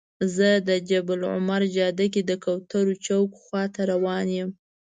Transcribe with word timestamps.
زه 0.35 0.49
د 0.67 0.69
جبل 0.89 1.19
العمر 1.23 1.61
جاده 1.75 2.05
کې 2.13 2.21
د 2.29 2.31
کوترو 2.43 2.93
چوک 3.05 3.29
خواته 3.43 3.81
روان 3.91 4.25
یم. 4.37 4.49